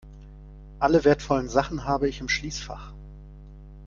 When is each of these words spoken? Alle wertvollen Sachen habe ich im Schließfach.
Alle 0.79 1.05
wertvollen 1.05 1.47
Sachen 1.47 1.85
habe 1.85 2.09
ich 2.09 2.21
im 2.21 2.27
Schließfach. 2.27 2.91